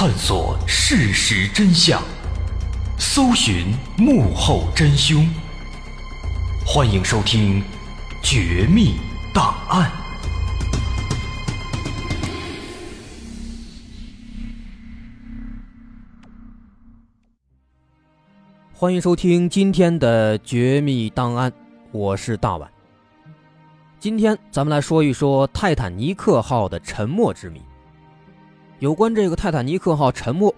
[0.00, 2.02] 探索事实真相，
[2.98, 3.66] 搜寻
[3.98, 5.28] 幕后真凶。
[6.64, 7.60] 欢迎收听
[8.22, 8.94] 《绝密
[9.34, 9.90] 档案》，
[18.72, 21.50] 欢迎收听今天的《绝密档案》，
[21.92, 22.66] 我是大碗。
[23.98, 27.60] 今天咱们来说一说泰坦尼克号的沉没之谜。
[28.80, 30.52] 有关这个泰坦尼克号沉没，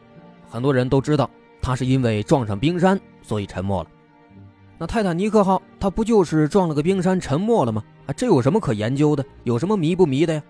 [0.48, 1.28] 很多人都知道，
[1.60, 3.90] 它是因为撞上冰山，所以沉没了。
[4.78, 7.82] 那泰坦尼克号它不就是撞了个冰山沉没了吗？
[8.06, 9.24] 啊，这有什么可研究的？
[9.42, 10.42] 有什么迷不迷的呀？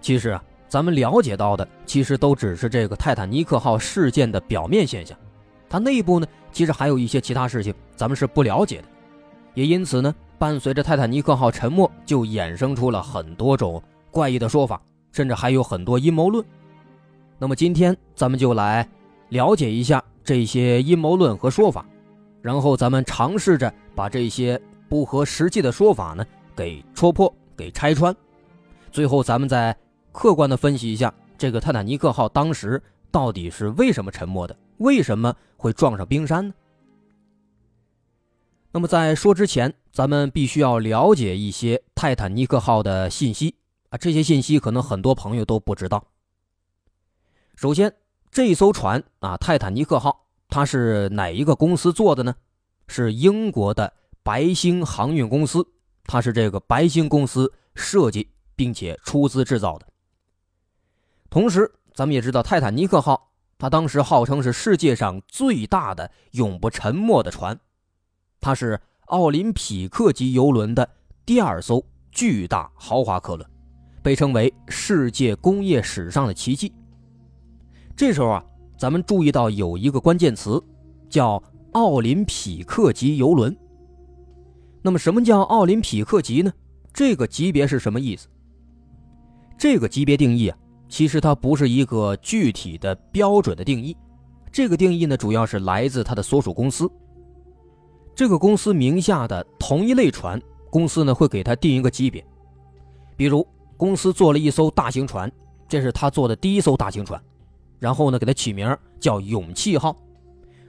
[0.00, 5.18] 其实啊，咱们了解到的，其实都只是这个泰坦尼克号事件的表面现象，
[5.68, 8.84] 它内部呢，其实还有一些其他事情，咱们是不了解的。
[9.54, 14.80] 也因此呢，伴随着泰坦尼克号沉没，就衍生出了很多种怪异的说法。
[15.14, 16.44] 甚至还有很多阴谋论，
[17.38, 18.86] 那么今天咱们就来
[19.28, 21.86] 了解一下这些阴谋论和说法，
[22.42, 28.12] 然后咱们尝试着把这些不合实际的说法呢给戳破、给拆穿，
[28.90, 29.76] 最后咱们再
[30.10, 36.52] 客观的分析一下这个泰坦尼克号当时到底是为什么沉没的，为什么会撞上冰山呢？
[38.72, 43.54] 那么在说之前，咱们必须要了解一些泰坦尼克号的信息。
[43.96, 46.04] 这些信息可能很多朋友都不知道。
[47.56, 47.94] 首先，
[48.30, 52.34] 这艘船啊，泰坦尼克号，它是哪一个公司做的呢？
[52.88, 55.66] 是英国的白星航运公司，
[56.04, 59.86] 它是这个白星公司设计并且出资制造的。
[61.30, 67.58] 同时，咱们也知道，泰坦尼克号它当时号称是世界上最大的永不沉没的船，
[68.40, 70.90] 它是奥林匹克级游轮的
[71.24, 73.53] 第二艘巨大豪华客轮。
[74.04, 76.70] 被称为世界工业史上的奇迹。
[77.96, 78.44] 这时候啊，
[78.76, 80.62] 咱们注意到有一个关键词，
[81.08, 81.42] 叫
[81.72, 83.56] 奥林匹克级游轮。
[84.82, 86.52] 那么，什么叫奥林匹克级呢？
[86.92, 88.28] 这个级别是什么意思？
[89.56, 93.96] 这个级别定义啊，其实它不是一个具体的标准的定义。
[94.52, 96.86] 这个定义呢，主要是来自它的所属公司。
[98.14, 100.38] 这个公司名下的同一类船，
[100.68, 102.22] 公司呢会给它定一个级别，
[103.16, 103.46] 比如。
[103.76, 105.30] 公司做了一艘大型船，
[105.68, 107.20] 这是他做的第一艘大型船，
[107.78, 109.96] 然后呢，给它起名叫“勇气号”。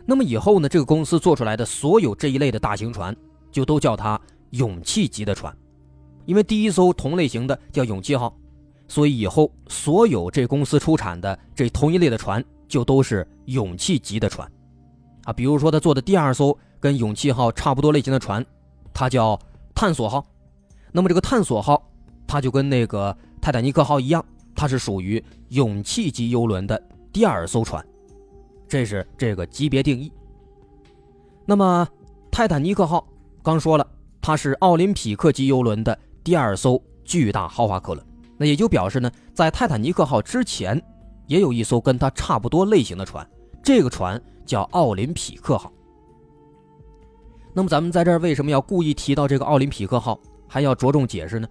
[0.05, 3.15] 那么以后呢，这个公司做出来的所有这一类的大型船，
[3.51, 4.19] 就都叫它
[4.51, 5.55] “勇气级”的船，
[6.25, 8.35] 因为第一艘同类型的叫“勇气号”，
[8.87, 14.49] 所以以后所有这公司出产的这同一类的船，就都是“勇气级”的船。
[15.23, 18.45] 啊，比如说他做的第二艘跟“勇气号”差不多类型的船，
[18.93, 19.39] 它叫
[19.73, 20.25] “探索号”。
[20.91, 21.81] 那么这个“探索号”。
[22.27, 24.23] 它就跟那个泰坦尼克号一样，
[24.55, 26.81] 它是属于勇气级游轮的
[27.11, 27.85] 第二艘船，
[28.67, 30.11] 这是这个级别定义。
[31.45, 31.87] 那么
[32.31, 33.07] 泰坦尼克号
[33.43, 33.87] 刚说了，
[34.21, 38.05] 它是奥林匹克级游轮的第二艘巨大豪华客轮，
[38.37, 40.81] 那也就表示呢，在泰坦尼克号之前，
[41.27, 43.25] 也有一艘跟它差不多类型的船，
[43.63, 45.71] 这个船叫奥林匹克号。
[47.53, 51.47] 那么咱们在这儿为什么要故意提到这个奥林匹克号，还要着重解释呢？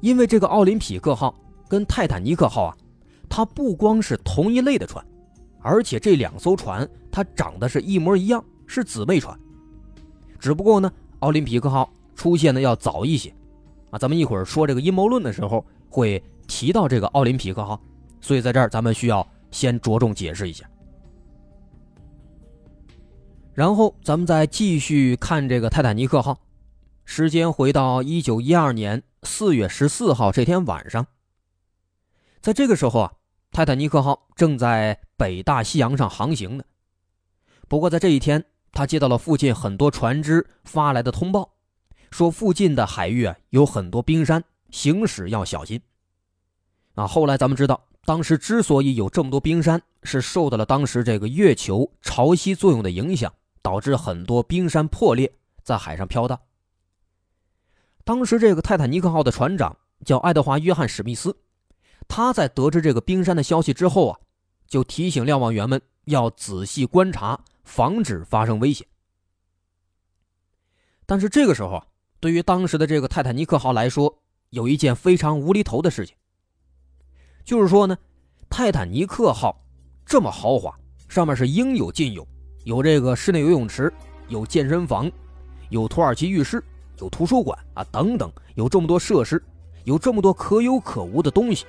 [0.00, 1.34] 因为这个奥林匹克号
[1.68, 2.76] 跟泰坦尼克号啊，
[3.28, 5.04] 它不光是同一类的船，
[5.60, 9.38] 而且这两艘船它长得是一模一样，是姊妹船。
[10.38, 13.34] 只不过呢，奥林匹克号出现的要早一些，
[13.90, 17.80] 啊，咱们一会儿说这个阴谋论的时候会提到这个奥林匹克号，
[18.20, 20.64] 所以在这儿咱们需要先着重解释一下。
[23.52, 26.38] 然后咱们再继续看这个泰坦尼克号，
[27.10, 29.02] 时间回到一九一二年。
[29.22, 31.06] 四月十四号这天晚上，
[32.42, 33.12] 在这个时候啊，
[33.50, 36.64] 泰坦尼克号正在北大西洋上航行呢。
[37.66, 41.54] 不过在这一天，他接到了附近很多船只发来的通报，
[42.10, 45.80] 说附近的海域啊有很多冰山，行驶要小心。
[46.94, 55.32] 啊，后来咱们知道，当时之所以有这么多冰山，是受到了当时这个月球潮汐作用的影响，导致很多冰山破裂，
[55.64, 56.38] 在海上飘荡。
[58.08, 61.36] 当时这个泰坦尼克号的船长叫爱德华·约翰·史密斯，
[62.08, 64.18] 他在得知这个冰山的消息之后啊，
[64.66, 68.86] 就提醒瞭望员们要仔细观察，防止发生危险。
[71.04, 71.86] 但是这个时候啊，
[72.18, 76.16] 对于当时的这个泰坦尼克号来说，有一件非常无厘头的事情，
[77.44, 77.94] 就是说呢，
[78.48, 79.62] 泰坦尼克号
[80.06, 80.74] 这么豪华，
[81.10, 82.26] 上面是应有尽有，
[82.64, 83.92] 有这个室内游泳池，
[84.28, 85.12] 有健身房，
[85.68, 86.64] 有土耳其浴室。
[87.00, 89.42] 有图书馆啊，等等，有这么多设施，
[89.84, 91.64] 有这么多可有可无的东西，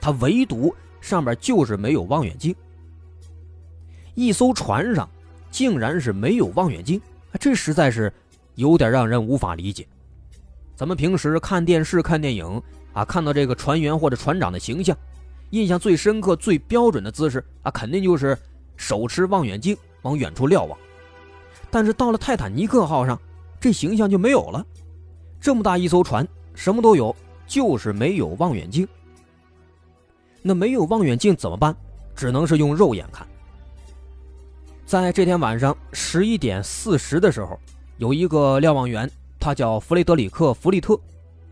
[0.00, 2.54] 它唯独上面就是没有望远镜。
[4.14, 5.08] 一艘船上
[5.50, 7.00] 竟然是没有望远镜，
[7.38, 8.12] 这实在是
[8.54, 9.86] 有点让人无法理解。
[10.74, 14.96] 咱们平时看电视、看电影啊，看到这个船员或者船长的形象，
[15.50, 18.38] 印象最深刻、最标准的姿势啊，肯定就是
[18.76, 20.78] 手持望远镜往远处瞭望。
[21.70, 23.20] 但是到了泰坦尼克号上，
[23.60, 24.64] 这形象就没有了。
[25.40, 27.14] 这么大一艘船，什么都有，
[27.46, 28.86] 就是没有望远镜。
[30.42, 31.76] 那没有望远镜怎么办？
[32.14, 33.26] 只能是用肉眼看。
[34.86, 37.58] 在这天晚上十一点四十的时候，
[37.98, 39.08] 有一个瞭望员，
[39.38, 40.98] 他叫弗雷德里克·弗利特，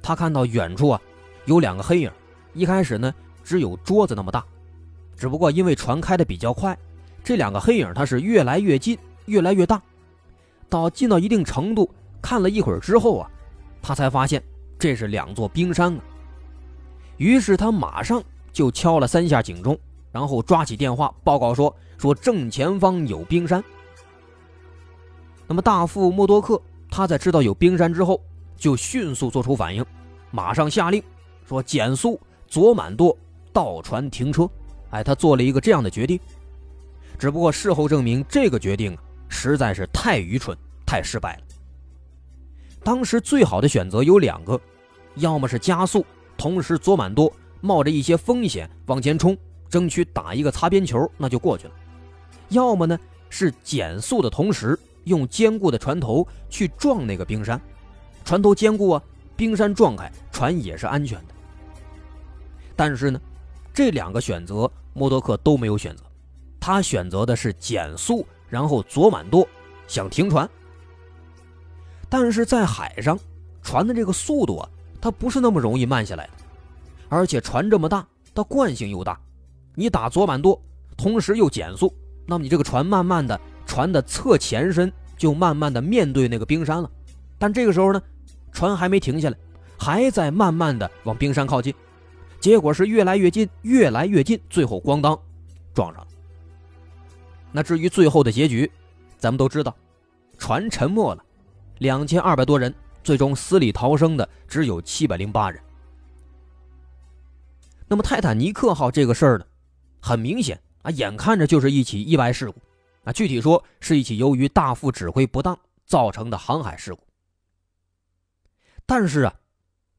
[0.01, 1.01] 他看到远处啊
[1.45, 2.11] 有两个黑影。
[2.55, 3.15] 一开始呢，
[3.45, 4.45] 只有桌子那么大，
[5.17, 6.77] 只不过因为船开的比较快，
[7.23, 9.81] 这两个黑影它是越来越近，越来越大。
[10.69, 11.91] 到近到一定程度，
[12.21, 13.31] 看了一会儿之后啊，
[13.81, 14.43] 他才发现
[14.79, 16.01] 这是两座冰山啊。
[17.17, 18.23] 于是他马上
[18.53, 19.79] 就敲了三下警钟，
[20.13, 23.63] 然后抓起电话报告说：“说正前方有冰山。”
[25.49, 26.61] 那么大副默多克
[26.91, 28.21] 他在知道有冰山之后，
[28.57, 29.85] 就迅速做出反应，
[30.31, 31.03] 马上下令
[31.47, 33.17] 说：“减速，左满舵，
[33.53, 34.49] 倒船停车。”
[34.91, 36.19] 哎，他做了一个这样的决定。
[37.19, 39.03] 只不过事后证明，这个决定啊。
[39.29, 41.43] 实在是太愚蠢，太失败了。
[42.83, 44.61] 当时最好的选择有两个，
[45.17, 46.07] 要么是加速，
[46.37, 49.37] 同时左满舵，冒着一些风险往前冲，
[49.69, 51.73] 争取打一个擦边球，那就过去了；
[52.51, 52.97] 要么呢
[53.29, 57.61] 是减速的同时，用坚固的船头去撞那个冰山，
[58.25, 59.03] 船头坚固啊，
[59.35, 61.35] 冰山撞开，船也是安全的。
[62.77, 63.21] 但是呢，
[63.75, 66.05] 这两个选择默多克都没有选择，
[66.61, 68.25] 他选择的是减速。
[68.49, 69.47] 然后左满舵，
[69.87, 70.49] 想停船，
[72.09, 73.19] 但是在海上，
[73.63, 74.69] 船的这个速度啊，
[75.01, 76.33] 它不是那么容易慢下来的，
[77.09, 79.19] 而且船这么大，它惯性又大，
[79.75, 80.61] 你打左满舵，
[80.97, 81.93] 同时又减速，
[82.27, 86.91] 那么你这个船慢慢的，船的侧前身就慢慢的面对那个冰山了，
[87.39, 88.01] 但这个时候呢，
[88.53, 89.37] 船还没停下来，
[89.79, 91.75] 还在慢慢的往冰山靠近，
[92.39, 95.19] 结果是越来越近，越来越近，最后咣当，
[95.75, 96.09] 撞上了。
[97.53, 98.71] 那至于最后的结局，
[99.19, 99.75] 咱们都知道，
[100.37, 101.25] 船沉没了，
[101.79, 105.59] 两千二百多人最终死里逃生的只有七百零八人。
[107.89, 109.47] 那么泰坦尼克号这个事儿呢，
[110.01, 112.61] 很明显啊，眼看着就是一起意外事故，
[113.05, 117.01] 啊，具体说是一起由于大副指挥不当造成的航海事故。
[118.85, 119.35] 但是啊，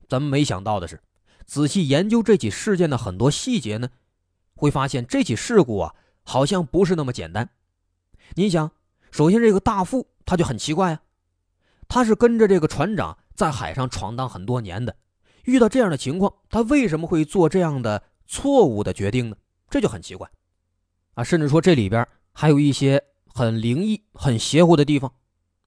[0.07, 1.01] 咱们没想到的是，
[1.45, 3.89] 仔细研究这起事件的很多细节呢，
[4.53, 5.95] 会发现这起事故啊。
[6.27, 7.49] 好像不是那么简单。
[8.35, 8.69] 你想，
[9.11, 11.01] 首先这个大副他就很奇怪啊，
[11.87, 14.93] 他是跟着这个船长在海上闯荡很多年的，
[15.45, 19.37] 遇到这样的情况，他为什么会做这样的错误的决定呢？
[19.69, 20.29] 这就很奇怪
[21.13, 21.23] 啊！
[21.23, 25.09] 甚至说这里边还有一些很灵异、很邪乎的地方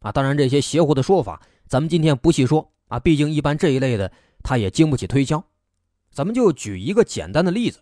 [0.00, 0.12] 啊。
[0.12, 4.12] 当然，这些邪乎的说法咱们今天不细说啊，毕竟一般这一类的
[4.42, 5.42] 他也经不起推敲。
[6.10, 7.80] 咱们就举一个简单的例子，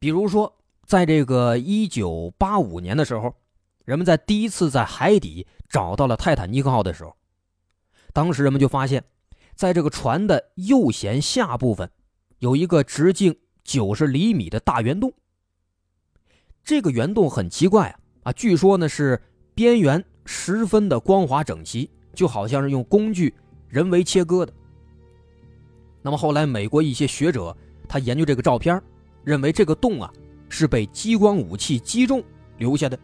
[0.00, 0.56] 比如说。
[0.94, 3.34] 在这个一九八五年的时候，
[3.84, 7.16] 人们在第一次在海底找到了泰坦尼克号的时候，
[8.12, 9.02] 当时人们就发现，
[9.56, 11.90] 在这个船的右舷下部分，
[12.38, 15.12] 有一个直径九十厘米的大圆洞。
[16.62, 17.98] 这个圆洞很奇怪啊
[18.30, 19.20] 啊，据说呢是
[19.52, 23.34] 边缘十分的光滑整齐，就好像是用工具
[23.66, 24.52] 人为切割的。
[26.02, 27.56] 那么后来美国一些学者
[27.88, 28.80] 他研究这个照片，
[29.24, 30.08] 认为这个洞啊。
[30.56, 32.22] 是被激光武器击中
[32.58, 32.96] 留下的，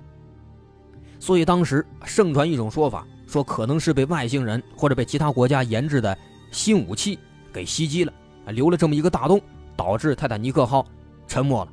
[1.19, 6.17] 所以当时盛传一种说法，说可能是被外星人或者被其他国家研制的
[6.53, 7.19] 新武器
[7.53, 8.13] 给袭击了，
[8.53, 9.43] 留了这么一个大洞，
[9.75, 10.87] 导致泰坦尼克号
[11.27, 11.73] 沉没了。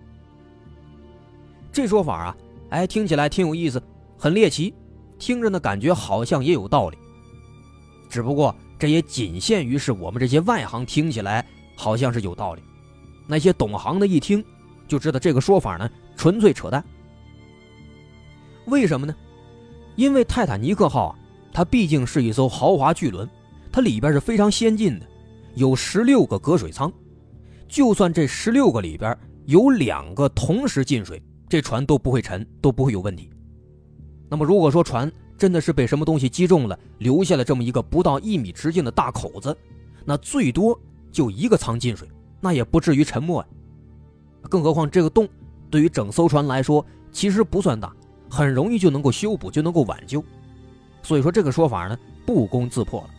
[1.72, 2.38] 这说法啊，
[2.70, 3.80] 哎，听起来挺有意思，
[4.18, 4.74] 很猎奇，
[5.20, 6.98] 听着呢感觉好像也有道理。
[8.10, 12.64] 只不过这也仅限于是我们这些外行听起来好像是有道理，
[13.28, 14.44] 那些懂行的一听。
[14.88, 16.84] 就知道这个说法呢，纯粹扯淡。
[18.66, 19.16] 为什么呢？
[19.96, 21.20] 因为泰坦尼克号啊，
[21.54, 23.28] 它毕竟是一艘豪华巨轮，
[23.72, 25.06] 它里边是非常先进的，
[25.56, 26.92] 有十六个隔水舱。
[27.68, 33.30] 就算这十六个里边有两个同时进水，这船都不会沉，都不会有问题。
[34.30, 39.56] 那么，如果说船真的是被什么东西击中了，留下了这么一个不到一米直径的大口子，
[40.06, 40.80] 那最多
[41.12, 42.08] 就一个舱进水，
[42.40, 43.48] 那也不至于沉没呀。
[44.44, 45.28] 更何况这个洞
[45.70, 47.92] 对于整艘船来说其实不算大，
[48.30, 50.24] 很容易就能够修补，就能够挽救。
[51.04, 53.10] 所以说这个说法呢不攻自破了。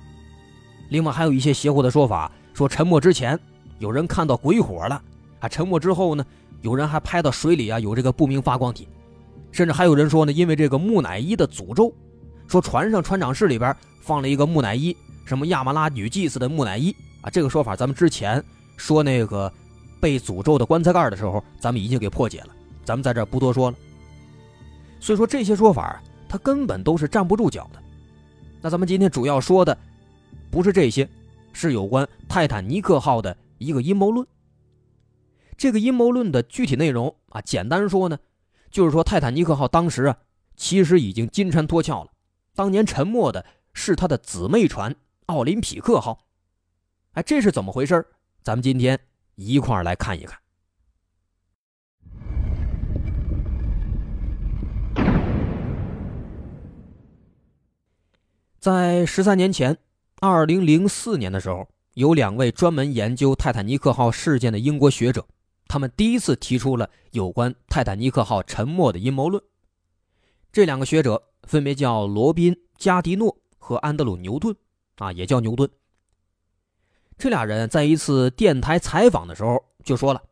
[0.91, 3.39] 另外还有一些邪乎的说法，说沉没之前
[3.79, 5.03] 有人看到鬼火了，
[5.41, 6.25] 啊，沉没之后呢
[6.63, 8.89] 有人还拍到水里啊有这个不明发光体，
[9.53, 11.93] 甚至还有人说呢，因为这个木乃伊的诅咒，
[12.47, 18.43] 说船上船长室里边放了一个木乃伊，什么亚麻拉女祭司的木乃伊啊，这个说法咱们之前
[18.77, 19.53] 说那个
[20.01, 22.49] 被诅咒的棺材盖的时候，咱们已经给破解了，
[22.85, 23.77] 咱们在这不多说了。
[25.01, 27.83] 所以说这些说法它根本都是站不住脚的。
[28.61, 29.77] 那咱们今天主要说的
[30.51, 31.09] 不是这些，
[31.53, 34.27] 是有关泰坦尼克号的一个阴谋论。
[35.57, 38.19] 这个阴谋论的具体内容啊，简单说呢，
[38.71, 40.17] 就是说泰坦尼克号当时啊，
[40.57, 42.09] 其实已经金蝉脱壳了。
[42.55, 44.95] 当年沉没的是它的姊妹船
[45.27, 46.27] 奥林匹克号。
[47.13, 48.05] 哎，这是怎么回事
[48.43, 48.99] 咱们今天
[49.39, 50.37] 一块来看一看。
[58.59, 59.79] 在十三年前，
[60.21, 65.25] 二零零四年的时候，有两位专门研究泰坦尼克号事件的英国学者。
[65.69, 69.41] 他们第一次提出了有关泰坦尼克号沉没的阴谋论。
[70.51, 74.57] 这两个学者分别叫罗宾·加迪诺和安德鲁·牛顿，
[74.97, 75.71] 啊，也叫牛顿。
[77.19, 80.23] 这俩人在一次电台采访的时候就说了，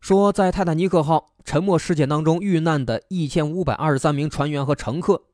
[0.00, 5.24] 说在泰坦尼克号沉没事件当中遇难的一千五百二十三名船员和乘客，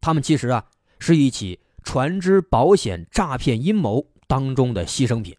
[0.00, 0.64] 他们其实啊
[0.98, 5.36] 是一起船只保险诈骗阴谋当中的牺牲品。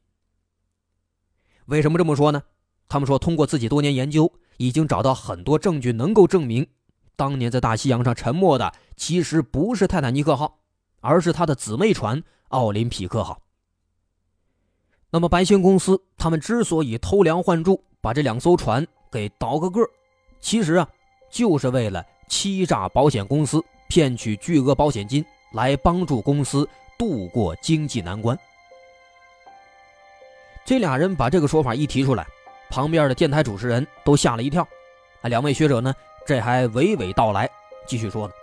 [1.66, 2.44] 为什么这么说呢？
[2.88, 6.68] 他们说，通过自己多年研究，已经找到很多证据，能够证明，
[7.16, 10.60] 当年在大西洋上沉没的其实不是泰坦尼克号，
[11.02, 13.42] 而是他的姊妹船奥林匹克号。
[15.10, 19.82] 那么，白星公司他们之所以偷梁换柱，把这两艘船给倒个个
[20.42, 20.88] 其实啊，
[21.32, 25.24] 就是为了欺诈保险公司，骗取巨额保险金，
[25.54, 28.38] 来帮助公司度过经济难关。
[30.66, 32.28] 这俩人把这个说法一提出来。
[32.70, 34.62] 旁边的电台主持人都吓了一跳，
[35.22, 35.96] 啊，两位学者呢，
[36.26, 37.50] 这还娓娓道来，
[37.88, 38.34] 继续说呢，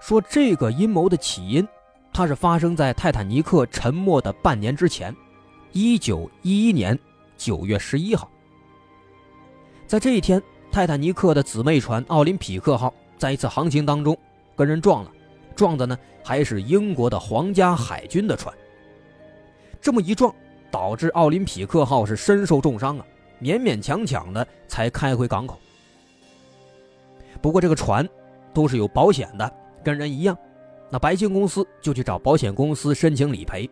[0.00, 1.68] 说这个阴谋的起因，
[2.12, 5.14] 它是发生在泰坦尼克沉没的半年之前，
[5.76, 6.96] 一九一一年
[7.36, 8.30] 九月十一号，
[9.88, 10.40] 在这一天，
[10.70, 14.16] 泰坦尼克的姊妹船奥林匹克号在一次航行当中
[14.54, 15.10] 跟人撞了，
[15.56, 18.54] 撞的呢还是英国的皇家海军的船，
[19.80, 20.32] 这么一撞。
[20.70, 23.06] 导致奥林匹克号是身受重伤啊，
[23.40, 25.56] 勉勉强强的才开回港口。
[27.40, 28.08] 不过这个船
[28.52, 29.52] 都是有保险的，
[29.84, 30.36] 跟人一样。
[30.90, 33.70] 那白星公司就去找保险公司申请理赔，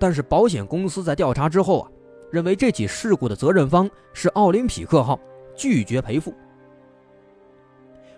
[0.00, 1.90] 但是保险公司在调查之后啊，
[2.32, 5.20] 认为这起事故的责任方是奥林匹克号，
[5.54, 6.34] 拒绝赔付。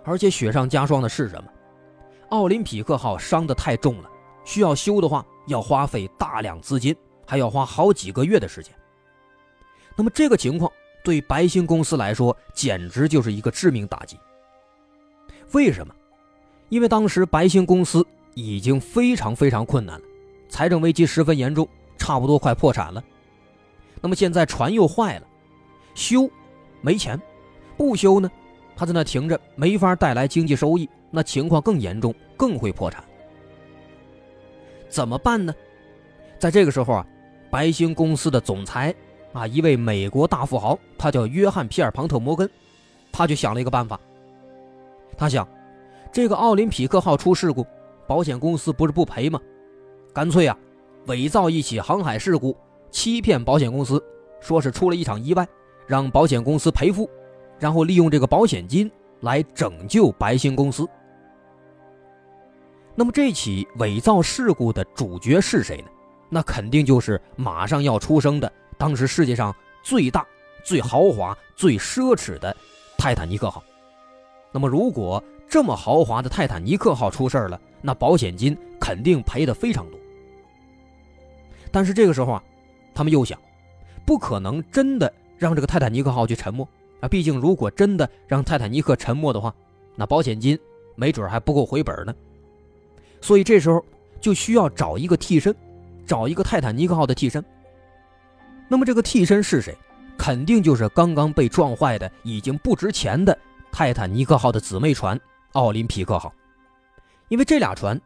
[0.04, 1.50] 而且雪上加霜的是什么？
[2.30, 4.08] 奥林匹克号伤得太重了，
[4.44, 6.96] 需要修的话要花费大量资金。
[7.24, 8.74] 还要花好几个月的时间。
[9.96, 10.70] 那么这个情况
[11.02, 14.18] 对白星公司来说简直就是一个致命打击。
[15.52, 15.94] 为什么？
[16.68, 20.04] 因为当时白星公司已经非常非常困难了，
[20.52, 21.66] 财政危机十分严重，
[21.96, 23.02] 差不多快破产了。
[24.02, 25.26] 那么现在船又坏了，
[25.94, 26.28] 修
[26.82, 27.18] 没钱，
[27.74, 28.30] 不修呢，
[28.76, 33.02] 他在那停着没法带来经济收益，那情况更严重，更会破产。
[34.90, 35.54] 怎么办呢？
[36.38, 37.06] 在这个时候啊，
[37.50, 38.94] 白星公司的总裁
[39.32, 42.48] 啊，一位美国大富豪，他叫约翰·皮尔·庞特·摩根，
[43.10, 43.98] 他就想了一个办法。
[45.16, 45.48] 他想，
[46.12, 47.66] 这个奥林匹克号出事故，
[48.06, 49.40] 保险公司不是不赔吗？
[50.12, 50.56] 干脆啊，
[51.06, 52.56] 伪造一起航海事故，
[52.90, 54.02] 欺骗保险公司，
[54.40, 55.46] 说是出了一场意外，
[55.86, 57.08] 让保险公司赔付，
[57.58, 58.90] 然后利用这个保险金
[59.20, 60.86] 来拯救白星公司。
[62.94, 65.84] 那么这起伪造事故的主角是谁呢？
[66.28, 70.26] 那肯定就是马上要出生的，当时世界上最大、
[70.62, 72.54] 最豪华、最奢侈的
[72.98, 73.62] 泰坦尼克号。
[74.50, 79.98] 那么，如果这么豪华的泰坦尼克号出事了，那保险金肯定赔的非常多。
[81.72, 82.44] 但是这个时候啊，
[82.94, 83.36] 他们又想，
[84.06, 86.68] 不可能真的让这个泰坦尼克号去沉没
[87.00, 87.08] 啊！
[87.08, 89.52] 毕竟，如果真的让泰坦尼克沉没的话，
[89.96, 90.56] 那保险金
[90.94, 92.14] 没准还不够回本呢。
[93.20, 93.84] 所以这时候
[94.20, 95.52] 就需要找一个替身。
[96.04, 97.42] 找一个泰坦尼克号的替身。
[98.68, 99.74] 那么这个替身是谁？
[100.18, 103.36] 肯定就是刚刚被撞坏的、已经不值钱的
[103.70, 105.18] 泰坦尼克号的姊妹船
[105.52, 106.34] 奥林匹克号。
[107.28, 107.98] 因为这俩船，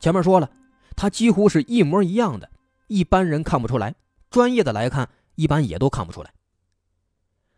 [0.00, 0.50] 前面说了，
[0.96, 2.50] 它几乎是一模一样的，
[2.86, 3.94] 一般人看不出来，
[4.30, 6.32] 专业的来看，一般也都看不出来。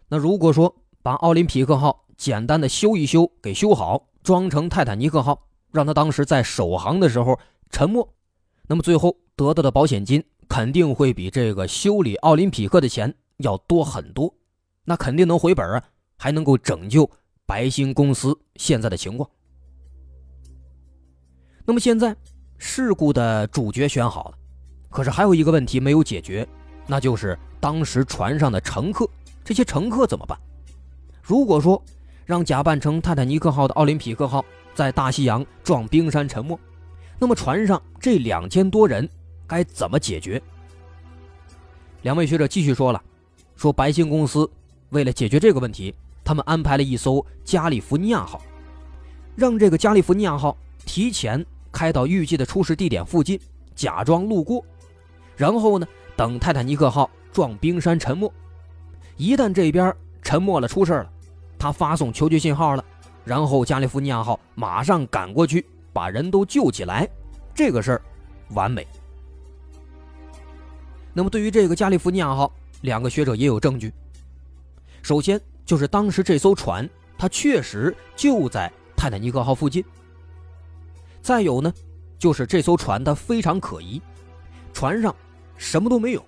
[0.09, 7.39] 那如果说把奥林匹克号简单的修一修，给修好，装成泰坦尼克号，让它当时在首航的时候
[7.71, 8.09] 沉没，
[8.69, 9.17] 那么最后。
[9.39, 14.35] 得到的保险金肯定会比这个修理奥林匹克的钱要多很多，
[14.85, 15.85] 那肯定能回本啊，
[16.17, 17.11] 还能够拯救
[17.45, 19.29] 白星公司现在的情况。
[21.67, 22.17] 那么现在
[22.57, 24.39] 事故的主角选好了，
[24.97, 26.49] 可是还有一个问题没有解决，
[26.87, 29.07] 那就是当时船上的乘客，
[29.45, 30.39] 这些乘客怎么办？
[31.23, 31.83] 如果说
[32.25, 34.43] 让假扮成泰坦尼克号的奥林匹克号
[34.75, 36.59] 在大西洋撞冰山沉没，
[37.19, 39.07] 那么船上这两千多人
[39.47, 40.43] 该怎么解决？
[42.01, 43.03] 两位学者继续说了，
[43.55, 44.51] 说白星公司
[44.89, 48.41] 为了解决这个问题，他们安排了一艘加利福尼亚号，
[49.35, 53.39] 让这个加利福尼亚号提前开到预计的出事地点附近，
[53.75, 54.65] 假装路过，
[55.37, 58.33] 然后呢，等泰坦尼克号撞冰山沉没，
[59.17, 61.11] 一旦这边沉没了出事了，
[61.59, 62.85] 他发送求救信号了，
[63.25, 67.09] 然后加利福尼亚号马上赶过去把人都救起来，
[67.55, 68.03] 这个事儿
[68.51, 68.87] 完美。
[71.13, 72.53] 那么，对于这个加利福尼亚号，
[72.83, 73.93] 两个学者也有证据。
[75.03, 79.85] 首先，就是当时这艘船，它确实就在泰坦尼克号附近。
[81.23, 81.73] 再有呢，
[82.19, 84.01] 就是这艘船它非常可疑，
[84.73, 85.15] 船上
[85.57, 86.25] 什么都没有，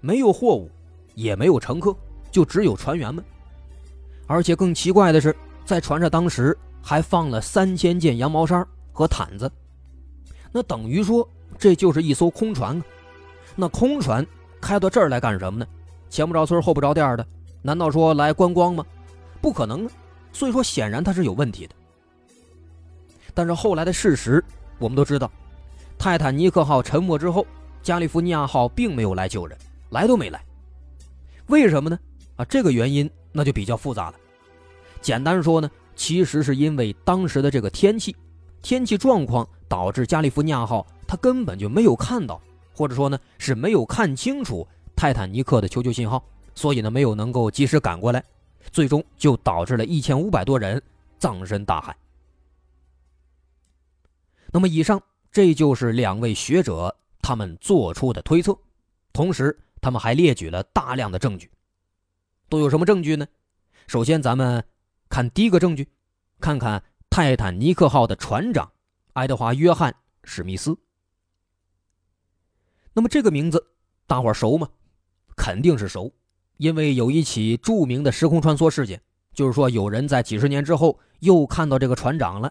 [0.00, 0.70] 没有货物，
[1.14, 1.94] 也没有乘客，
[2.30, 3.24] 就只有船员们。
[4.26, 9.50] 而且更奇怪的是，在船上当时还放了三千件羊毛衫和毯子，
[10.52, 11.28] 那等于说
[11.58, 12.84] 这就是一艘空船啊。
[13.56, 14.26] 那空船
[14.60, 15.66] 开到这儿来干什么呢？
[16.10, 17.26] 前不着村后不着店的，
[17.62, 18.84] 难道说来观光吗？
[19.40, 19.92] 不可能啊！
[20.32, 21.74] 所以说，显然它是有问题的。
[23.34, 24.42] 但是后来的事实
[24.78, 25.30] 我们都知道，
[25.98, 27.46] 泰坦尼克号沉没之后，
[27.82, 29.56] 加利福尼亚号并没有来救人，
[29.90, 30.44] 来都没来。
[31.46, 31.98] 为什么呢？
[32.36, 34.14] 啊，这个原因那就比较复杂了。
[35.00, 38.14] 简单说呢，其实是因为当时的这个天气，
[38.62, 42.40] 天气状况导致加利福尼亚号它根本就没有看到。
[42.74, 46.24] 或者说呢是没有看清楚泰坦尼克的求救信号，
[46.54, 48.22] 所以呢没有能够及时赶过来，
[48.70, 50.80] 最终就导致了一千五百多人
[51.18, 51.96] 葬身大海。
[54.52, 55.02] 那么以上
[55.32, 56.94] 这就是两位学者
[57.28, 58.58] 他们做出的推测，
[59.12, 61.50] 同时他们还列举了大量的证据，
[62.48, 63.26] 都有什么证据呢？
[63.86, 64.64] 首先咱们
[65.10, 65.86] 看第一个证据，
[66.40, 68.72] 看看泰坦尼克号的船长
[69.12, 69.92] 爱德华·约翰·
[70.24, 70.74] 史密斯。
[72.94, 73.62] 那么这个名字，
[74.06, 74.66] 大伙熟吗？
[75.36, 76.10] 肯定是熟，
[76.56, 79.02] 因为有一起著名的时空穿梭事件，
[79.34, 82.50] 就是说有人在几十年之后又看到这个船长了，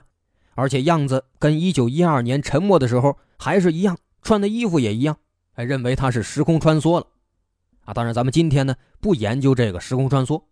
[0.54, 5.16] 而且样子跟1912年沉没的时候还是一样，穿的衣服也一样，
[5.54, 7.08] 还认为他是时空穿梭了。
[7.86, 10.44] 啊，当然咱们今天呢不研究这个时空穿梭。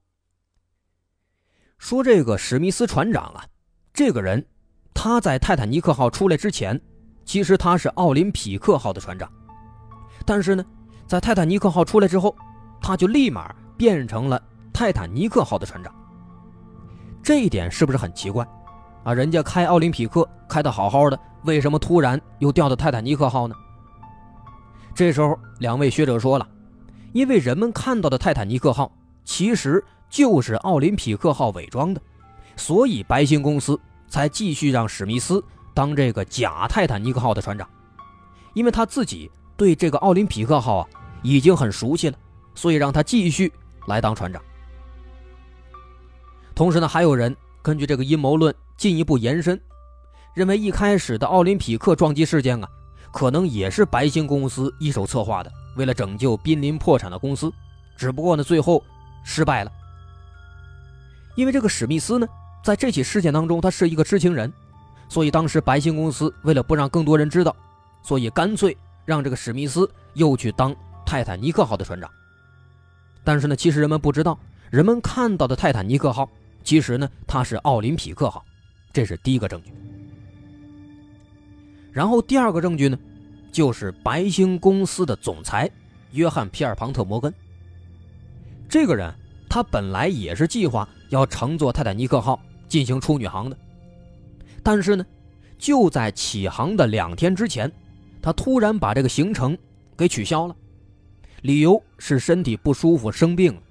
[1.77, 3.43] 说这个史密斯船长啊，
[3.93, 4.45] 这个人
[4.93, 6.79] 他在泰坦尼克号出来之前，
[7.25, 9.29] 其实他是奥林匹克号的船长。
[10.25, 10.65] 但是呢，
[11.05, 12.33] 在泰坦尼克号出来之后，
[12.81, 15.93] 他就立马变成了泰坦尼克号的船长。
[17.21, 18.47] 这一点是不是很奇怪？
[19.03, 23.55] 啊，人家开奥林匹克开的好好的，为什么突然又调到泰坦尼克号呢？
[24.95, 26.47] 这时候，两位学者说了，
[27.13, 28.91] 因为人们看到的泰坦尼克号
[29.23, 32.01] 其实就是奥林匹克号伪装的，
[32.55, 37.69] 所以白星公司才继续让史密斯当这个假泰坦尼克号的船长，
[38.53, 39.29] 因为他自己。
[39.57, 40.87] 对这个奥林匹克号啊，
[41.23, 42.17] 已经很熟悉了，
[42.55, 43.49] 所以让他继续
[43.87, 44.41] 来当船长。
[46.53, 49.57] 同时呢，还有人根据这个阴谋论进一步延伸，
[50.33, 52.69] 认为一开始的奥林匹克撞击事件啊，
[53.15, 57.49] 可能也是白星公司一手策划的，为了拯救濒临破产的公司，
[57.95, 58.83] 只不过呢，最后
[59.23, 59.71] 失败了。
[61.35, 62.27] 因为这个史密斯呢，
[62.61, 64.51] 在这起事件当中，他是一个知情人，
[65.07, 67.55] 所以当时白星公司为了不让更多人知道，
[68.03, 68.77] 所以干脆。
[69.05, 70.75] 让这个史密斯又去当
[71.05, 72.09] 泰坦尼克号的船长，
[73.23, 74.37] 但是呢，其实人们不知道，
[74.71, 76.27] 人们看到的泰坦尼克号，
[76.63, 78.43] 其实呢，它是奥林匹克号，
[78.91, 79.71] 这是第一个证据。
[81.95, 82.99] 然后第二个证据呢，
[83.53, 85.71] 就是白星公司的总裁
[86.11, 87.33] 约翰·皮尔庞特·摩根。
[88.67, 89.13] 这个人
[89.49, 93.57] 他本来也是计划要乘坐泰坦尼克号进行处女航的，
[94.61, 95.05] 但是呢，
[95.57, 97.71] 就在起航的两天之前。
[98.21, 99.57] 他突然把这个行程
[99.95, 100.55] 给取消了，
[101.43, 103.61] 理由是身体不舒服生病了。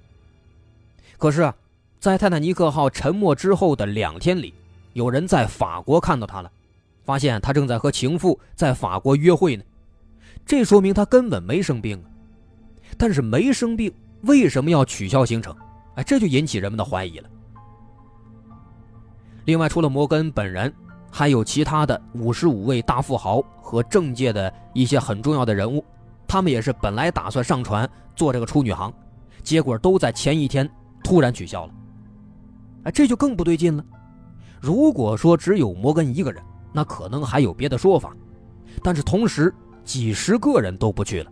[1.17, 1.53] 可是啊，
[1.99, 4.53] 在泰坦尼克号沉没之后的两天里，
[4.93, 6.49] 有人在法国看到他了，
[7.05, 9.63] 发现他正在和情妇在法国约会呢。
[10.45, 12.09] 这说明他根本没生病啊。
[12.97, 15.55] 但是没生病，为什么要取消行程？
[15.95, 17.29] 哎，这就引起人们的怀疑了。
[19.45, 20.73] 另外，除了摩根本人。
[21.11, 25.81] 还有其他的五十五位大富豪和政界的一些很重要的人物，
[26.27, 28.93] 他们也是本来打算上船做这个处女航，
[29.41, 30.69] 结果都在前一天
[31.05, 31.73] 突然取消了。
[32.83, 33.85] 哎，这就更不对劲了。
[34.59, 36.43] 如果说只有摩根一个人，
[36.75, 38.13] 那可能还有别的说法，
[38.83, 39.53] 但是同时
[39.85, 41.31] 几十个人都不去了，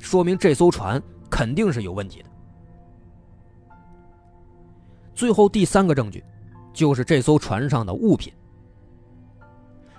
[0.00, 1.00] 说明这艘船
[1.30, 2.30] 肯定是有问题的。
[5.14, 6.24] 最后第三个证据，
[6.72, 8.32] 就是这艘船上的物品。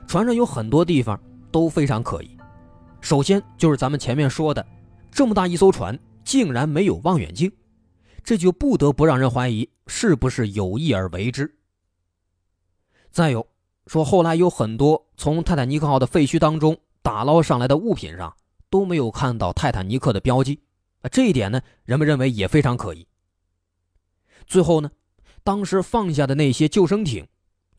[0.05, 1.17] 船上有很多地方
[1.53, 2.37] 都非常可疑，
[2.99, 4.65] 首先就是咱们前面说的，
[5.09, 7.49] 这么大一艘船竟然没有望远镜，
[8.25, 11.49] 这就不得不让人怀疑是不是有意而为之。
[13.09, 13.47] 再有
[13.87, 18.35] 说，后来有很多从泰坦尼克号的废墟当中打捞上来的物品上
[18.69, 20.61] 都没有看到泰坦尼克的标记，
[21.01, 23.07] 啊，这一点呢，人们认为也非常可疑。
[24.45, 24.91] 最后呢？
[25.43, 27.27] 当时放下的那些救生艇，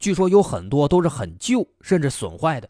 [0.01, 2.69] 据说有很多都是很旧甚至损坏的。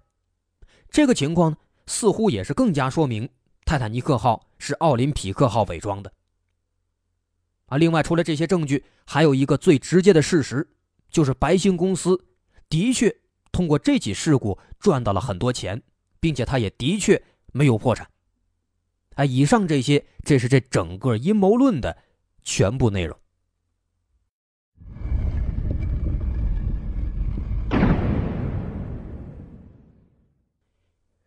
[0.90, 3.26] 这个情况呢，似乎也是更加说明
[3.64, 6.12] 泰坦尼克号是奥林匹克号伪装的。
[7.66, 10.68] 啊，另外除了这些证据，还有一个最直接的事实，
[11.10, 12.22] 就是白星公司
[12.68, 13.14] 的确
[13.52, 15.82] 通过这起事故赚到了很多钱，
[16.18, 18.08] 并且他也的确没有破产。
[19.14, 21.96] 啊，以上这些，这是这整个阴谋论的
[22.42, 23.16] 全部内容。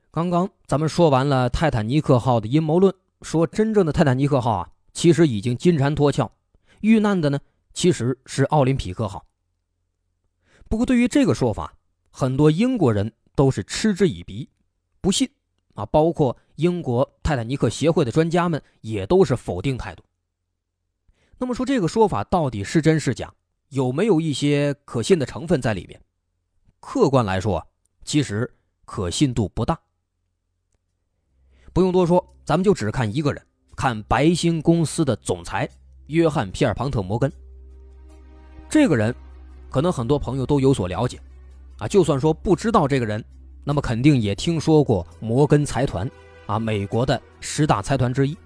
[0.10, 6.32] 刚刚咱们说完了泰坦尼克号的阴谋论，说真正的泰坦尼克号啊，其实已经金蝉脱壳，
[6.82, 7.40] 遇难的呢
[7.74, 9.26] 其实是奥林匹克号。
[10.70, 11.76] 不过对于这个说法，
[12.18, 14.50] 很多英国人都是嗤之以鼻，
[15.02, 15.30] 不信
[15.74, 20.04] 啊，包括英国泰坦尼克协会的专家们也都是否定态度。
[21.38, 23.34] 那么说这个说法到底是真是假，
[23.68, 26.02] 有没有一些可信的成分在里面？
[26.80, 27.68] 客观来说，
[28.06, 28.50] 其实
[28.86, 29.78] 可信度不大。
[31.74, 35.70] 不用多说，咱们就只看一个人，看白星公司的总裁
[36.08, 37.30] 约翰·皮尔庞特·摩根。
[38.70, 39.14] 这个人，
[39.70, 41.20] 可能很多朋友都有所了解，
[41.78, 43.24] 啊，就算说不知道这个人，
[43.64, 46.10] 那么肯定也听说过摩根财团，
[46.46, 48.38] 啊，美国的十大财团之一。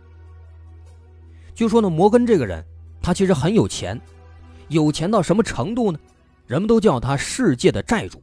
[1.54, 2.64] 据说呢，摩根这个人，
[3.02, 4.00] 他其实很有钱，
[4.70, 6.00] 有钱到什么程度呢？
[6.48, 8.20] 人们都叫他世界的债主，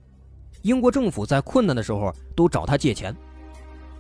[0.63, 3.15] 英国政府在困难的时候都找他借钱。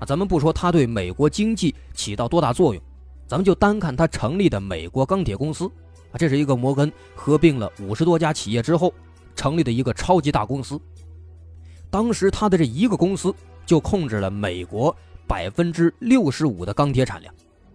[0.00, 2.82] 啊，咱们不说他对美国经济起到多大作用，
[3.28, 5.66] 咱们就单看他成立的美国钢铁公司，
[6.10, 8.92] 啊，这是一个摩根合并了五十多家企业之后
[9.36, 10.80] 成立的一个超级大公司。
[11.90, 13.32] 当时他的这一个公司
[13.64, 14.94] 就控制了美国
[15.28, 17.32] 百分之六十五的钢铁产量，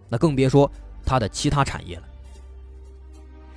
[0.08, 0.70] 那更别说
[1.04, 2.02] 他的其他产业了。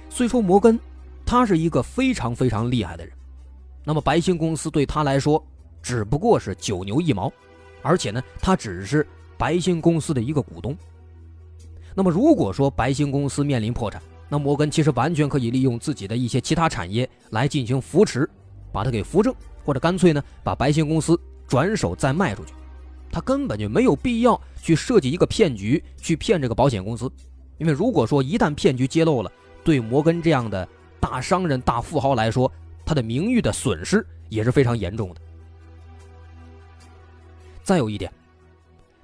[0.10, 0.80] 虽说摩根
[1.26, 3.14] 他是一个非常非常厉害的人，
[3.84, 5.46] 那么白星公司对他来说
[5.82, 7.32] 只不过是九牛一毛。
[7.82, 9.06] 而且呢，他只是
[9.38, 10.76] 白星公司的一个股东。
[11.94, 18.30] 那么，如果说白星公司面临破产，那摩根其实完全可以利用自己的一些其他产业来进行扶持，
[18.72, 19.34] 把它给扶正，
[19.64, 22.54] 或者干脆呢，把白星公司转手再卖出去。
[23.12, 27.10] 他根本就没有必要去设计一个骗局去骗这个保险公司，
[27.58, 29.32] 因为如果说一旦骗局揭露了，
[29.64, 30.68] 对摩根这样的
[31.00, 32.52] 大商人、大富豪来说，
[32.84, 35.22] 他的名誉的损失也是非常严重的。
[37.64, 38.12] 再有一点，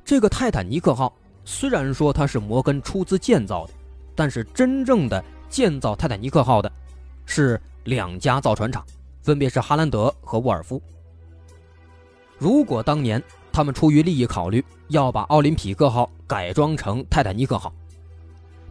[0.04, 3.74] 这个泰坦尼克号虽然说它是摩根出资建造的，
[4.22, 6.72] 但是真正的建造泰坦尼克号的
[7.26, 8.86] 是两家造船厂，
[9.24, 10.80] 分别是哈兰德和沃尔夫。
[12.38, 13.20] 如果当年
[13.52, 17.74] 他们出于利益考虑，要把奥林匹克号改装成泰坦尼克号，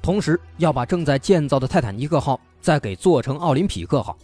[0.01, 4.17] 同时要把正在建造的泰坦尼克号再给做成奥林匹克号，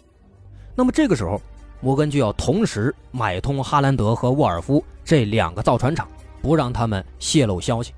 [0.76, 1.42] 那么这个时候。
[1.80, 6.06] 摩根就要同时买通哈兰德和沃尔夫这两个造船厂，
[6.40, 7.92] 不让他们泄露消息。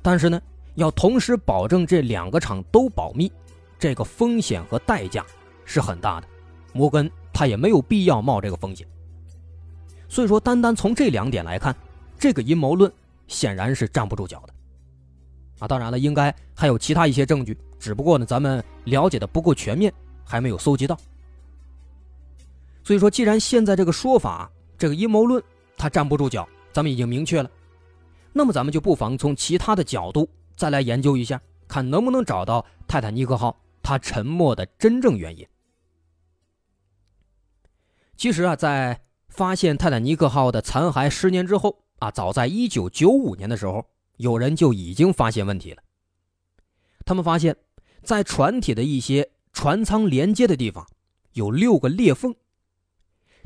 [0.00, 0.40] 但是呢，
[0.74, 3.30] 要同时保证这两个厂都保密，
[3.78, 5.24] 这个风险和代价
[5.64, 6.26] 是很大的。
[6.72, 8.86] 摩根他也没有必要冒这个风险。
[10.08, 11.74] 所以说，单单从这两点来看，
[12.18, 12.92] 这个阴谋论
[13.26, 14.54] 显然是站不住脚的。
[15.60, 19.92] 啊，当然了，应该还有其他一些证据，只不过呢，咱们了解的不够全面，
[20.24, 20.98] 还没有搜集到。
[22.82, 25.42] 所以说，既然现在这个说法，这个阴谋论
[25.76, 27.50] 它站不住脚，咱们已经明确了，
[28.32, 35.46] 那么咱们就不妨从其他的角度再来研究一下，看能不能找到泰坦尼克号它沉没的真正原因。
[38.16, 43.84] 其实啊，在发现泰坦尼克号的残骸十年之后啊，早在一九九五年的时候，
[44.16, 45.82] 有人就已经发现问题了。
[47.04, 47.56] 他们发现，
[48.02, 50.86] 在船体的一些船舱连接的地方
[51.32, 52.34] 有六个裂缝。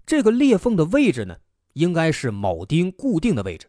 [0.04, 1.38] 这个裂缝的位置呢，
[1.72, 3.68] 应该是铆钉固定的位置。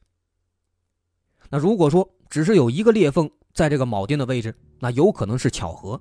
[1.49, 5.99] 那如果说只是有一个裂缝在这个铆钉的位置，那有可能是巧合。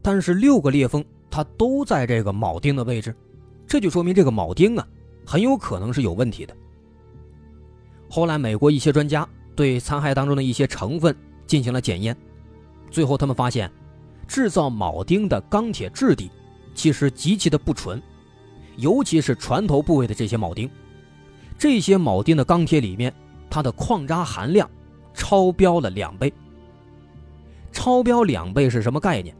[0.00, 3.14] 但是六个裂缝它都在这个铆钉的位置，
[3.66, 4.86] 这就说明这个铆钉啊
[5.26, 6.56] 很有可能是有问题的。
[8.08, 11.14] 后来，美国一些专家对残骸当中的一些成分
[11.46, 12.16] 进行了检验，
[12.90, 13.70] 最后他们发现，
[14.26, 16.30] 制造铆钉的钢铁质地
[16.74, 18.00] 其实极其的不纯，
[18.76, 20.70] 尤其是船头部位的这些铆钉，
[21.58, 23.12] 这些铆钉的钢铁里面，
[23.50, 24.68] 它的矿渣含量
[25.14, 26.32] 超标了两倍。
[27.72, 29.34] 超标两倍是什么概念？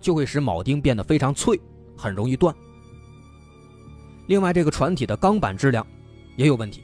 [0.00, 1.58] 就会使铆钉变得非常脆，
[1.96, 2.54] 很容易断。
[4.26, 5.86] 另外，这个船体的钢板质量
[6.36, 6.82] 也有问题。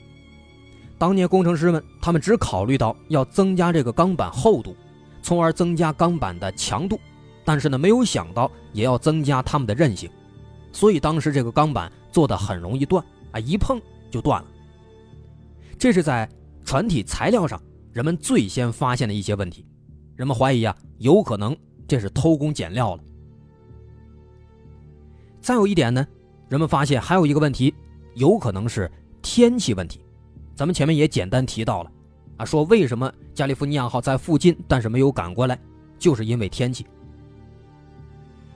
[0.98, 4.76] 当年工程师们，他们只考虑到要增加这个钢板厚度，
[5.22, 7.00] 从而增加钢板的强度，
[7.44, 10.10] 但是呢，没有想到也要增加它们的韧性，
[10.72, 13.80] 所以当时这个钢板做的很容易断啊，一碰
[14.10, 14.48] 就断了。
[15.78, 16.28] 这是在
[16.70, 17.60] 船体材料上
[17.92, 19.66] 人们最先发现的一些问题，
[20.14, 21.56] 人们怀疑啊，有可能
[21.88, 23.02] 这是偷工减料了。
[25.40, 26.06] 再有一点呢，
[26.48, 27.74] 人们发现还有一个问题，
[28.14, 28.88] 有可能是
[29.20, 30.00] 天气问题。
[30.54, 31.90] 咱们前面也简单提到了，
[32.36, 35.58] 啊，说为什么加利福尼亚号在附近，但是没有赶过来，
[35.98, 36.86] 就是因为天气。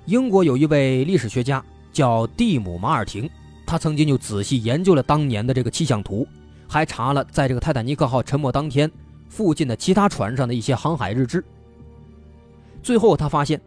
[0.07, 1.61] 英国有一位历史学家
[1.93, 3.29] 叫蒂姆·马尔廷，
[3.67, 6.25] 他曾经就仔细研究了当年的这个气象图，
[6.75, 8.91] 还查了在这个泰坦尼克号沉没当天
[9.29, 11.45] 附近的其他船上的一些航海日志。
[12.83, 13.61] 最后他发现，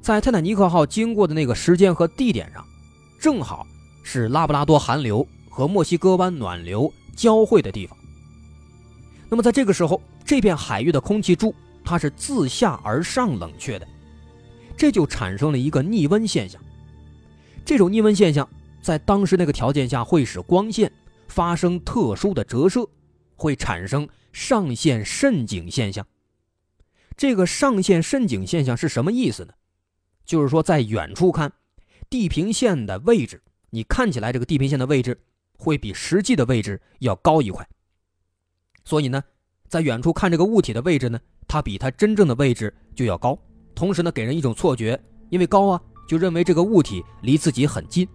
[0.00, 2.66] 在泰坦尼克号经过的那个时间和地点上，
[3.20, 3.64] 正好
[4.02, 6.92] 是拉布拉多寒流和墨西哥湾暖流。
[7.14, 7.96] 交汇的地方。
[9.28, 13.86] 那么在这个时候，这片海域的空气柱它是自下而上冷却的，
[14.76, 16.60] 这就产生了一个逆温现象。
[17.64, 18.48] 这种逆温现象
[18.82, 20.90] 在当时那个条件下会使光线
[21.30, 22.86] 发生特殊的折射，
[23.36, 26.06] 会产生上线渗景现象。
[27.16, 29.54] 这个上线渗景现象是什么意思呢？
[30.26, 31.50] 就是说在远处看，
[32.10, 35.18] 地平线的位置，你看起来这个地平线的位置。
[35.62, 37.68] 会比实际的位置要高一块，
[38.82, 39.22] 所以呢，
[39.68, 43.38] 在远处看这个物体的位置呢，它比它真正的位置就要高。
[43.74, 48.08] 同时呢，给人一种错觉，因为高啊，就认为这个物体离自己很近。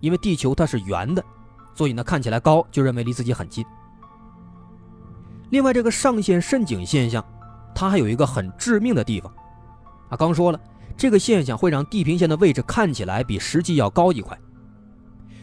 [0.00, 1.24] 因为地球它是圆的，
[1.80, 3.64] 所以呢，看起来高就认为离自己很近。
[5.48, 7.24] 另外，这个上线渗景现象，
[7.74, 9.32] 它还有一个很致命的地方
[10.10, 10.14] 啊。
[10.14, 10.60] 刚说了，
[10.94, 14.38] 这个现象会让地平线的位置看起来比实际要高一块。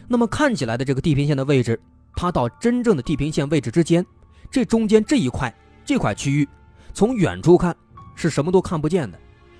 [0.06, 1.76] 那么看起来的这个地平线的位置，
[2.14, 4.06] 它到真正的地平线位置之间，
[4.48, 5.52] 这中间这一块
[5.84, 6.48] 这块区域，
[6.94, 7.74] 从远处看
[8.14, 9.18] 是什么都看不见的，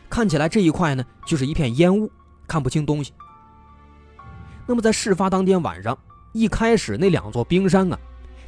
[0.09, 2.09] 看起来这一块呢就是一片烟雾，
[2.47, 3.13] 看不清东西。
[4.65, 5.99] 那么在事发当天晚上，
[6.33, 7.99] 一开始那两座冰山啊，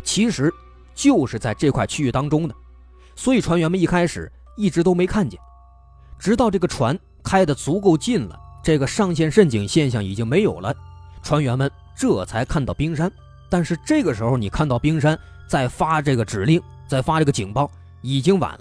[0.03, 0.53] 其实
[0.95, 2.55] 就是在这块区域当中的，
[3.16, 5.38] 所以船员们一开始一直都没看见，
[6.19, 10.75] 直到这个船开得足够近了，这个上线渗井现象已经没有了，
[11.23, 11.71] 船员们。
[11.93, 13.12] 这才看到冰山，
[13.51, 18.61] 但是这个时候你看到冰山，再发这个指令，再发这个警报，已经晚了。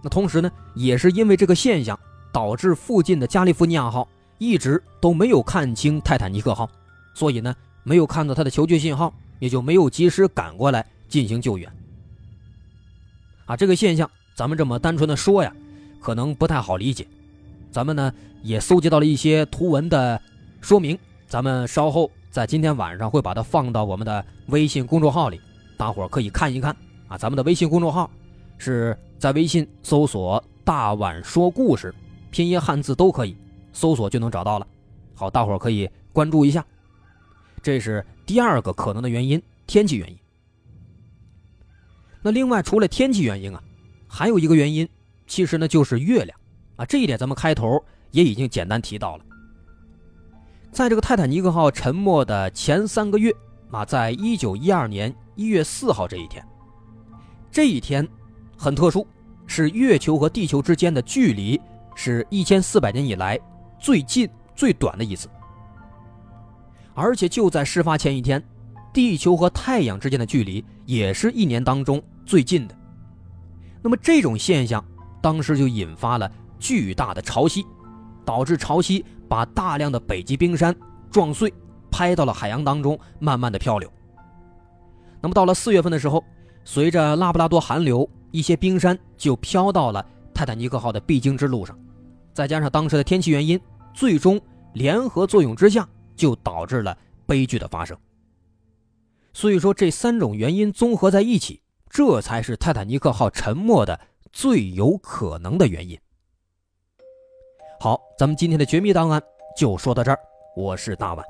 [0.00, 1.98] 那同时呢，也是因为这个现象，
[2.32, 6.70] 导致附近的加利福尼亚号一直都没有看清泰坦尼克号，
[7.12, 7.54] 所以呢，
[7.86, 11.72] 没有看到他的求救信号，也就没有及时赶过来进行救援。
[13.44, 15.54] 啊，这个现象咱们这么单纯的说呀，
[16.00, 17.06] 可能不太好理解。
[17.70, 20.20] 咱们呢也搜集到了一些图文的
[20.60, 20.98] 说明。
[21.28, 25.40] 咱们稍后在今天晚上会把它放到我们的微信公众号里，
[25.76, 27.16] 大伙儿可以看一看啊。
[27.16, 28.10] 咱们的微信公众号
[28.58, 31.94] 是在微信搜索“大碗说故事”，
[32.32, 33.36] 拼音汉字都可以，
[33.72, 34.66] 搜索就能找到了。
[35.14, 36.64] 好，大伙儿可以关注一下。
[37.66, 40.16] 这是第二个可能的原因，天气原因。
[42.22, 43.60] 那另外除了天气原因啊，
[44.06, 44.88] 还有一个原因，
[45.26, 46.38] 其实呢就是月亮
[46.76, 46.86] 啊。
[46.86, 49.24] 这一点咱们开头也已经简单提到了。
[50.70, 53.34] 在这个泰坦尼克号沉没的前三个月
[53.72, 56.46] 啊，在一九一二年一月四号这一天，
[57.50, 58.06] 这一天
[58.56, 59.04] 很特殊，
[59.48, 61.60] 是月球和地球之间的距离
[61.96, 63.36] 是一千四百年以来
[63.80, 65.28] 最近最短的一次，
[66.96, 68.42] 而且就在事发前一天，
[68.92, 72.74] 地球和太阳之间的距离也是一年当中最近的。
[73.80, 74.84] 那么这种现象
[75.22, 76.28] 当时就引发了
[76.58, 77.64] 巨大的潮汐，
[78.24, 79.04] 导致潮汐。
[79.28, 80.72] 把大量的北极冰山
[81.10, 81.52] 撞碎，
[81.90, 83.90] 拍到了海洋当中，慢慢的漂流。
[85.20, 86.22] 那么到了四月份的时候，
[86.64, 91.76] 随着拉布拉多寒流，一些冰山就飘到了泰坦尼克号的必经之路上，
[92.32, 93.60] 再加上当时的天气原因，
[93.92, 94.40] 最终
[94.74, 95.84] 联合作用之下，
[96.16, 97.96] 就导致了悲剧的发生。
[99.32, 104.00] 所以说，这三种原因综合在一起，这才是泰坦尼克号沉没的
[104.32, 105.98] 最有可能的原因。
[107.78, 109.22] 好，咱们今天的绝密档案
[109.56, 110.18] 就说到这儿。
[110.56, 111.24] 我是大碗，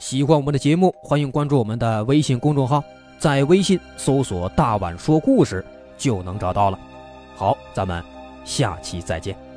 [0.00, 2.82] 喜欢我们的节目，欢迎关注我们的微信公众号，
[3.20, 5.64] 在微信搜索“大碗说故事”
[5.96, 6.78] 就能找到了。
[7.36, 8.04] 好，咱们
[8.44, 9.49] 下期再见。